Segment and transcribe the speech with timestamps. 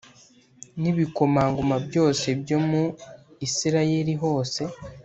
[0.81, 2.83] “n’ibikomangoma byose byo mu
[3.47, 4.61] isirayeli hose”